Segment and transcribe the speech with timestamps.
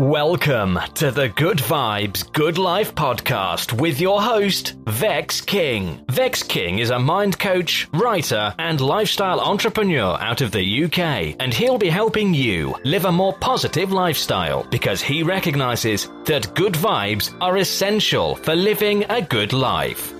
[0.00, 6.02] Welcome to the Good Vibes, Good Life podcast with your host, Vex King.
[6.08, 11.52] Vex King is a mind coach, writer, and lifestyle entrepreneur out of the UK, and
[11.52, 17.36] he'll be helping you live a more positive lifestyle because he recognizes that good vibes
[17.42, 20.14] are essential for living a good life.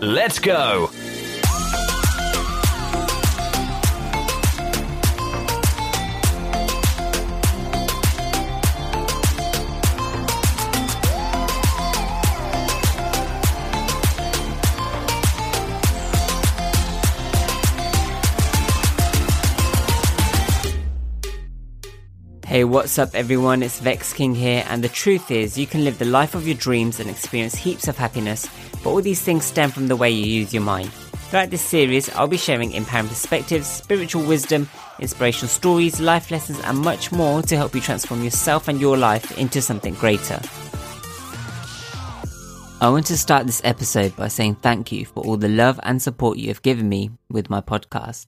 [0.00, 0.90] Let's go!
[22.48, 23.62] Hey, what's up, everyone?
[23.62, 26.56] It's Vex King here, and the truth is, you can live the life of your
[26.56, 28.48] dreams and experience heaps of happiness,
[28.82, 30.90] but all these things stem from the way you use your mind.
[31.28, 34.66] Throughout this series, I'll be sharing empowering perspectives, spiritual wisdom,
[34.98, 39.36] inspirational stories, life lessons, and much more to help you transform yourself and your life
[39.36, 40.40] into something greater.
[42.80, 46.00] I want to start this episode by saying thank you for all the love and
[46.00, 48.24] support you have given me with my podcast.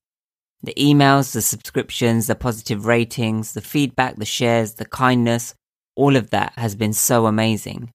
[0.63, 5.55] The emails, the subscriptions, the positive ratings, the feedback, the shares, the kindness,
[5.97, 7.91] all of that has been so amazing.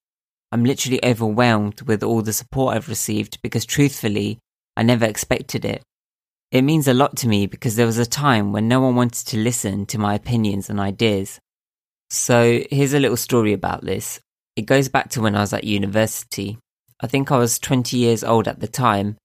[0.51, 4.39] I'm literally overwhelmed with all the support I've received because truthfully,
[4.77, 5.83] I never expected it.
[6.51, 9.27] It means a lot to me because there was a time when no one wanted
[9.27, 11.39] to listen to my opinions and ideas.
[12.09, 14.19] So here's a little story about this.
[14.55, 16.57] It goes back to when I was at university.
[17.01, 19.17] I think I was 20 years old at the time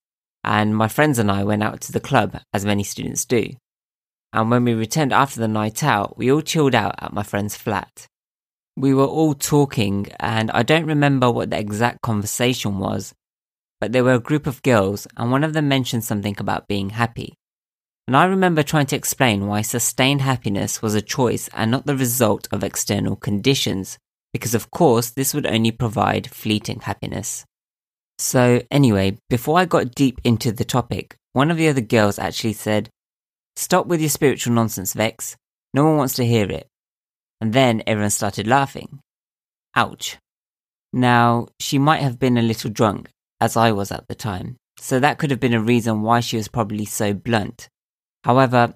[0.45, 3.51] and my friends and I went out to the club, as many students do.
[4.33, 7.57] And when we returned after the night out, we all chilled out at my friend's
[7.57, 8.07] flat.
[8.77, 13.13] We were all talking, and I don't remember what the exact conversation was,
[13.81, 16.91] but there were a group of girls, and one of them mentioned something about being
[16.91, 17.35] happy.
[18.07, 21.97] And I remember trying to explain why sustained happiness was a choice and not the
[21.97, 23.99] result of external conditions,
[24.33, 27.45] because of course this would only provide fleeting happiness.
[28.21, 32.53] So, anyway, before I got deep into the topic, one of the other girls actually
[32.53, 32.91] said,
[33.57, 35.39] Stop with your spiritual nonsense, Vex.
[35.73, 36.67] No one wants to hear it.
[37.41, 39.01] And then everyone started laughing.
[39.75, 40.19] Ouch.
[40.93, 43.09] Now, she might have been a little drunk,
[43.41, 46.37] as I was at the time, so that could have been a reason why she
[46.37, 47.71] was probably so blunt.
[48.25, 48.75] However,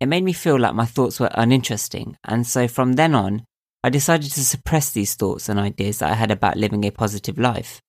[0.00, 3.44] it made me feel like my thoughts were uninteresting, and so from then on,
[3.84, 7.38] I decided to suppress these thoughts and ideas that I had about living a positive
[7.38, 7.80] life.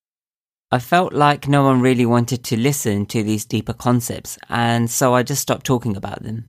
[0.73, 5.13] I felt like no one really wanted to listen to these deeper concepts, and so
[5.13, 6.45] I just stopped talking about them.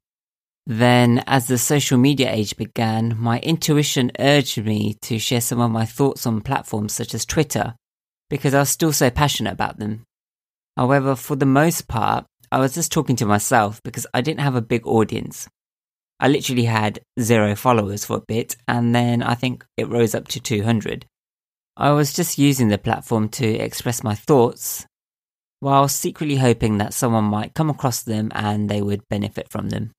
[0.65, 5.73] Then, as the social media age began, my intuition urged me to share some of
[5.73, 7.75] my thoughts on platforms such as Twitter,
[8.31, 10.05] because I was still so passionate about them.
[10.77, 14.55] However, for the most part, I was just talking to myself because I didn't have
[14.55, 15.49] a big audience.
[16.21, 20.29] I literally had zero followers for a bit, and then I think it rose up
[20.29, 21.07] to 200.
[21.77, 24.87] I was just using the platform to express my thoughts
[25.61, 29.93] while secretly hoping that someone might come across them and they would benefit from them.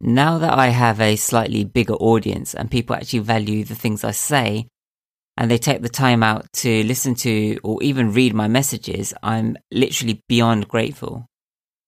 [0.00, 4.10] Now that I have a slightly bigger audience and people actually value the things I
[4.10, 4.66] say,
[5.36, 9.56] and they take the time out to listen to or even read my messages, I'm
[9.70, 11.26] literally beyond grateful.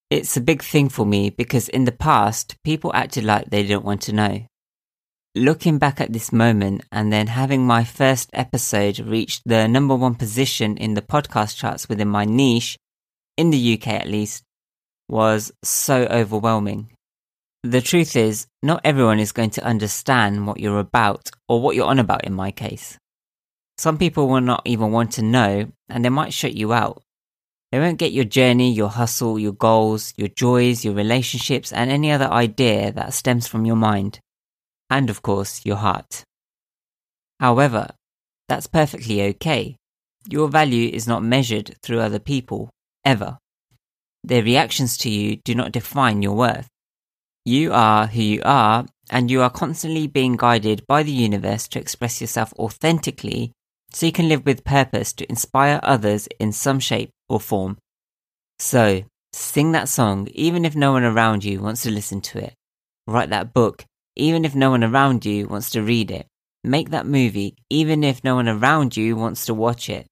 [0.09, 3.85] It's a big thing for me because in the past, people acted like they didn't
[3.85, 4.47] want to know
[5.37, 10.15] looking back at this moment and then having my first episode reach the number one
[10.15, 12.79] position in the podcast charts within my niche,
[13.37, 14.43] in the UK at least,
[15.09, 16.91] was so overwhelming.
[17.62, 21.87] The truth is, not everyone is going to understand what you're about or what you're
[21.87, 22.99] on about in my case.
[23.77, 27.03] Some people will not even want to know and they might shut you out.
[27.73, 32.11] They won't get your journey, your hustle, your goals, your joys, your relationships, and any
[32.11, 34.21] other idea that stems from your mind.
[34.88, 36.25] And of course, your heart.
[37.41, 37.91] However,
[38.49, 39.77] that's perfectly okay.
[40.29, 42.71] Your value is not measured through other people,
[43.05, 43.38] ever.
[44.25, 46.69] Their reactions to you do not define your worth.
[47.44, 51.79] You are who you are, and you are constantly being guided by the universe to
[51.79, 53.53] express yourself authentically
[53.93, 57.79] so you can live with purpose to inspire others in some shape or form.
[58.59, 62.55] So, sing that song even if no one around you wants to listen to it.
[63.06, 63.85] Write that book
[64.17, 66.27] even if no one around you wants to read it.
[66.65, 70.07] Make that movie even if no one around you wants to watch it.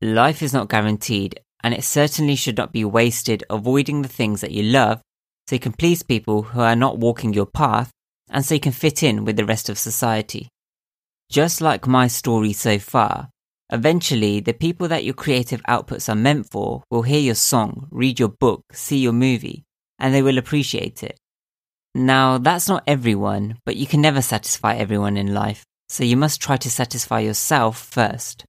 [0.00, 4.52] Life is not guaranteed, and it certainly should not be wasted avoiding the things that
[4.52, 5.00] you love
[5.48, 7.90] so you can please people who are not walking your path
[8.30, 10.48] and so you can fit in with the rest of society.
[11.30, 13.30] Just like my story so far,
[13.70, 18.18] eventually the people that your creative outputs are meant for will hear your song, read
[18.18, 19.64] your book, see your movie,
[19.98, 21.18] and they will appreciate it.
[21.94, 26.40] Now, that's not everyone, but you can never satisfy everyone in life, so you must
[26.40, 28.44] try to satisfy yourself first.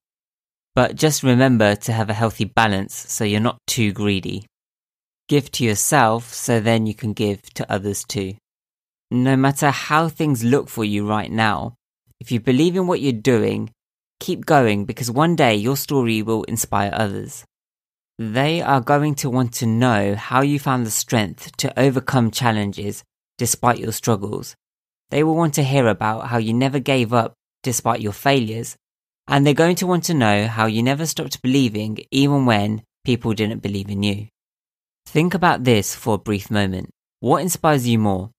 [0.76, 4.46] But just remember to have a healthy balance so you're not too greedy.
[5.28, 8.36] Give to yourself so then you can give to others too.
[9.12, 11.76] No matter how things look for you right now,
[12.20, 13.72] if you believe in what you're doing,
[14.20, 17.46] keep going because one day your story will inspire others.
[18.20, 23.04] They are going to want to know how you found the strength to overcome challenges
[23.40, 24.56] despite your struggles.
[25.10, 27.34] They will want to hear about how you never gave up
[27.64, 28.76] despite your failures.
[29.28, 33.34] And they're going to want to know how you never stopped believing even when people
[33.34, 34.28] didn't believe in you.
[35.08, 36.92] Think about this for a brief moment.
[37.20, 38.30] What inspires you more?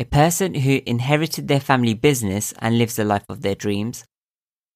[0.00, 4.02] a person who inherited their family business and lives the life of their dreams,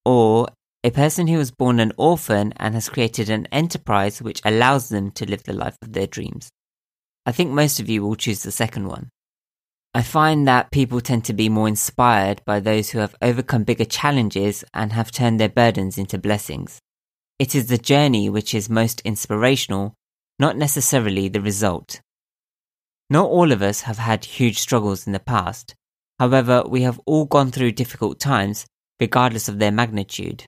[0.04, 0.48] or
[0.84, 5.10] a person who was born an orphan and has created an enterprise which allows them
[5.10, 6.50] to live the life of their dreams.
[7.24, 9.08] I think most of you will choose the second one.
[9.96, 13.84] I find that people tend to be more inspired by those who have overcome bigger
[13.84, 16.80] challenges and have turned their burdens into blessings.
[17.38, 19.94] It is the journey which is most inspirational,
[20.40, 22.00] not necessarily the result.
[23.08, 25.76] Not all of us have had huge struggles in the past.
[26.18, 28.66] However, we have all gone through difficult times,
[28.98, 30.44] regardless of their magnitude.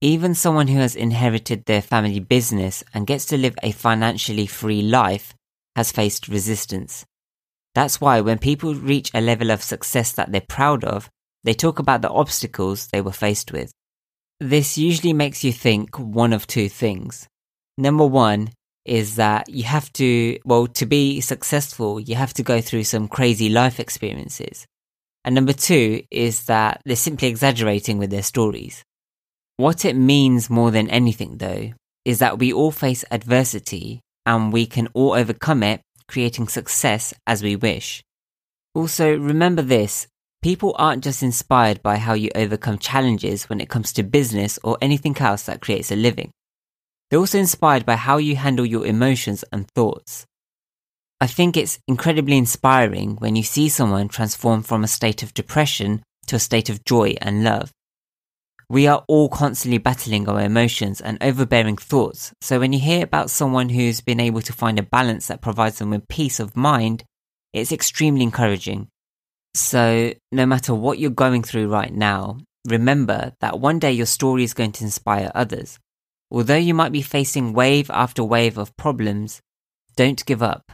[0.00, 4.80] Even someone who has inherited their family business and gets to live a financially free
[4.80, 5.34] life
[5.76, 7.04] has faced resistance.
[7.74, 11.08] That's why when people reach a level of success that they're proud of,
[11.44, 13.72] they talk about the obstacles they were faced with.
[14.40, 17.26] This usually makes you think one of two things.
[17.78, 18.50] Number one,
[18.84, 23.08] is that you have to, well, to be successful, you have to go through some
[23.08, 24.66] crazy life experiences.
[25.24, 28.82] And number two is that they're simply exaggerating with their stories.
[29.56, 31.72] What it means more than anything, though,
[32.04, 37.42] is that we all face adversity and we can all overcome it, creating success as
[37.42, 38.02] we wish.
[38.74, 40.06] Also, remember this
[40.42, 44.76] people aren't just inspired by how you overcome challenges when it comes to business or
[44.80, 46.32] anything else that creates a living.
[47.08, 50.26] They're also inspired by how you handle your emotions and thoughts.
[51.20, 56.02] I think it's incredibly inspiring when you see someone transform from a state of depression
[56.26, 57.70] to a state of joy and love.
[58.72, 63.28] We are all constantly battling our emotions and overbearing thoughts, so when you hear about
[63.28, 67.04] someone who's been able to find a balance that provides them with peace of mind,
[67.52, 68.88] it's extremely encouraging.
[69.52, 74.42] So, no matter what you're going through right now, remember that one day your story
[74.42, 75.78] is going to inspire others.
[76.30, 79.42] Although you might be facing wave after wave of problems,
[79.96, 80.72] don't give up.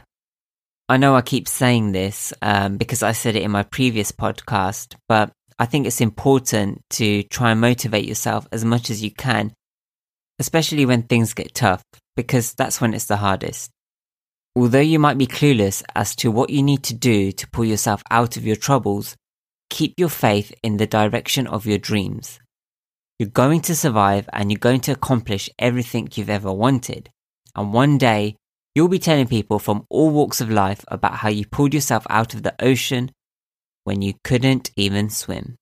[0.87, 4.95] I know I keep saying this um, because I said it in my previous podcast,
[5.09, 9.51] but I think it's important to try and motivate yourself as much as you can,
[10.39, 11.83] especially when things get tough,
[12.15, 13.69] because that's when it's the hardest.
[14.55, 18.01] Although you might be clueless as to what you need to do to pull yourself
[18.09, 19.17] out of your troubles,
[19.69, 22.39] keep your faith in the direction of your dreams.
[23.19, 27.09] You're going to survive and you're going to accomplish everything you've ever wanted.
[27.53, 28.37] And one day,
[28.75, 32.33] you'll be telling people from all walks of life about how you pulled yourself out
[32.33, 33.11] of the ocean
[33.83, 35.57] when you couldn't even swim.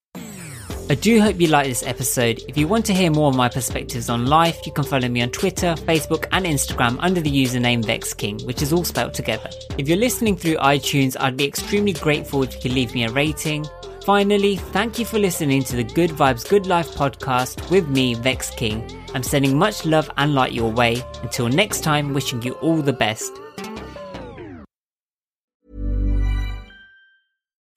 [0.90, 2.40] I do hope you like this episode.
[2.48, 5.20] If you want to hear more of my perspectives on life, you can follow me
[5.20, 9.50] on Twitter, Facebook, and Instagram under the username VexKing, which is all spelled together.
[9.76, 13.10] If you're listening through iTunes, I'd be extremely grateful if you could leave me a
[13.10, 13.66] rating.
[14.06, 18.48] Finally, thank you for listening to the Good Vibes Good Life podcast with me, Vex
[18.48, 18.90] King.
[19.12, 21.02] I'm sending much love and light your way.
[21.22, 23.30] Until next time, wishing you all the best.